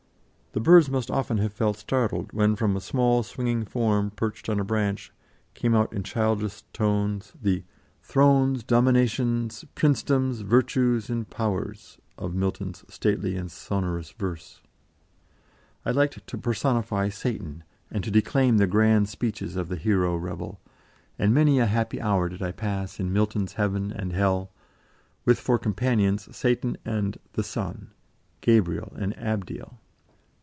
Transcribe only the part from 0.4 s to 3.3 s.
The birds must often have felt startled, when from the small